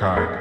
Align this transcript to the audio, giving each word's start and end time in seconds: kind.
kind. 0.00 0.39